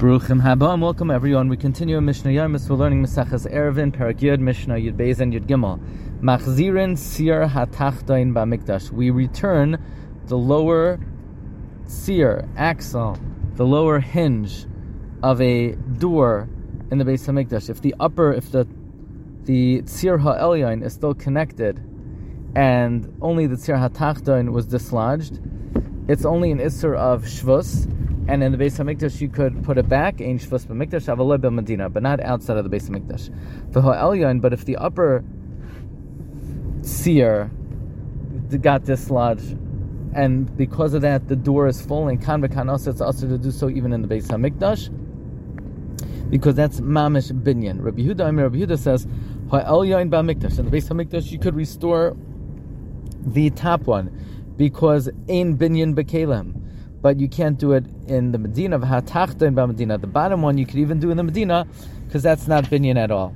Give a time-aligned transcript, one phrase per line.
[0.00, 1.50] Baruchim haba and welcome everyone.
[1.50, 2.70] We continue in Mishnah Yomis.
[2.70, 5.78] We're learning Maseches Eiruvin, Perek Mishnah Yud Beis and Yud Gimel.
[6.22, 8.90] Machzirin Tzir Hatachdain Bamikdash.
[8.90, 9.76] We return
[10.24, 10.98] the lower
[11.84, 13.18] seer, axle,
[13.56, 14.64] the lower hinge
[15.22, 16.48] of a door
[16.90, 17.68] in the Beis Hamikdash.
[17.68, 18.66] If the upper, if the
[19.42, 21.78] the Tzir HaElyon is still connected
[22.56, 25.40] and only the Tzir HaTachdain was dislodged,
[26.08, 27.86] it's only an Isser of Shvus,
[28.28, 31.88] and in the Beis Hamikdash you could put it back, Ein Shvus B'Mikdash, Avaloi Medina,
[31.88, 33.72] but not outside of the Beis Hamikdash.
[33.72, 35.24] The Ha'elyon, but if the upper
[36.82, 37.50] seer
[38.60, 39.58] got dislodged,
[40.14, 43.50] and because of that the door is full, and Kan V'Kan it's also to do
[43.50, 44.90] so even in the Beis Hamikdash,
[46.30, 47.82] because that's Mamish Binyan.
[47.82, 49.06] Rabbi Yehuda, Rabbi Yehuda says,
[49.50, 52.16] Ha'elyon B'Mikdash, in the Beis Hamikdash you could restore
[53.24, 54.10] the top one
[54.56, 56.59] because in binyan bekelim.
[57.02, 59.98] But you can't do it in the Medina, v'hatachta in Medina.
[59.98, 61.66] The bottom one you could even do in the Medina,
[62.06, 63.34] because that's not binyan at all.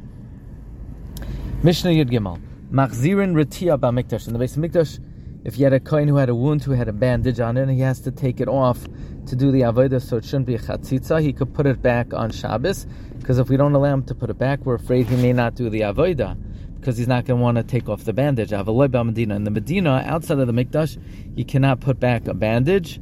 [1.62, 2.40] Mishnah Yud Gimel.
[2.70, 4.26] Machzirin retia b'mikdash.
[4.26, 4.98] In the Beis Hamikdash,
[5.44, 7.62] if you had a kohen who had a wound, who had a bandage on it,
[7.62, 8.84] and he has to take it off
[9.26, 12.12] to do the avodah, so it shouldn't be a chatzitza, he could put it back
[12.12, 12.86] on Shabbos,
[13.18, 15.54] because if we don't allow him to put it back, we're afraid he may not
[15.54, 16.36] do the avodah
[16.84, 18.52] because he's not going to want to take off the bandage.
[18.52, 19.34] Medina.
[19.36, 21.00] In the Medina, outside of the Mikdash,
[21.34, 23.00] you cannot put back a bandage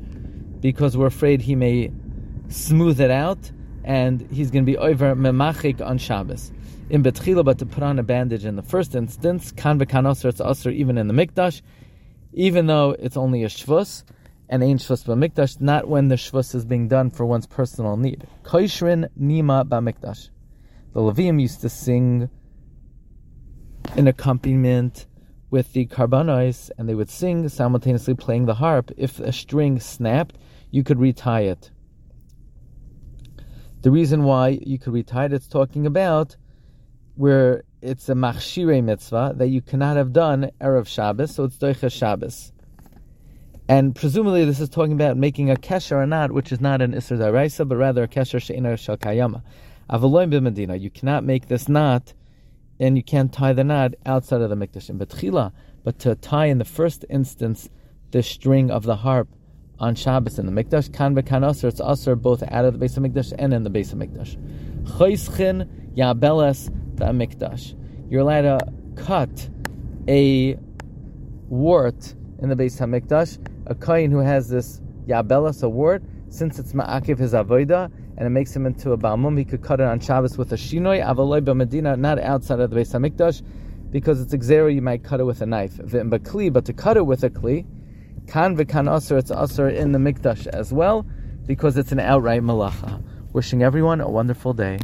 [0.63, 1.91] because we're afraid he may
[2.49, 3.51] smooth it out
[3.85, 6.53] and he's going to be over memachik on Shabbos.
[6.89, 10.41] In Betchila, but to put on a bandage in the first instance, kan v'kan it's
[10.41, 11.61] aser even in the Mikdash,
[12.33, 14.05] even though it's only a shvus,
[14.49, 18.27] and ein shvus b'mikdash, not when the shvus is being done for one's personal need.
[18.45, 20.31] Koishrin nima b'mikdash.
[20.93, 22.29] The Levium used to sing
[23.97, 25.07] an accompaniment
[25.53, 28.91] with the karbanos, and they would sing simultaneously playing the harp.
[28.97, 30.39] If a string snapped,
[30.71, 31.71] you could retie it.
[33.83, 36.37] The reason why you could retie it, it's talking about
[37.17, 41.93] where it's a machshire mitzvah that you cannot have done erev Shabbos, so it's doicha
[41.93, 42.51] Shabbos.
[43.69, 46.95] And presumably, this is talking about making a kesher or not, which is not an
[46.95, 49.43] isser daraisa, but rather a kesher she'ina shel kayama.
[49.91, 50.81] Avaloim b'medina.
[50.81, 52.15] You cannot make this knot
[52.83, 55.53] and you can't tie the knot outside of the mikdash in betchila,
[55.85, 57.71] but to tie in the first instance
[58.11, 59.29] the string of the harp
[59.79, 62.99] on Shabbos in the mikdash kan v'kan aser, it's aser both out of the Beis
[62.99, 64.37] Hamikdash and in the Beis Hamikdash.
[64.97, 67.79] Choischin yabeles the mikdash.
[68.11, 69.49] You're allowed to cut
[70.09, 70.59] a
[71.49, 73.39] wart in the Beis Hamikdash.
[73.67, 78.31] A kain who has this yabeles, a wart, since it's ma'akiv his avodah, and it
[78.31, 79.37] makes him into a balmum.
[79.37, 82.77] He could cut it on Shabbos with a shinoi, avaloi Medina, not outside of the
[82.77, 83.43] Beis Hamikdash,
[83.91, 85.79] because it's exera, you might cut it with a knife.
[85.79, 87.67] But to cut it with a kli,
[88.27, 91.05] kan v'kan aser, it's aser in the mikdash as well,
[91.47, 93.03] because it's an outright malacha.
[93.35, 94.79] Wishing everyone a wonderful day.